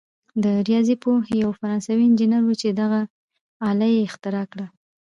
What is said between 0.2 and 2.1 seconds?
دا ریاضي پوه یو فرانسوي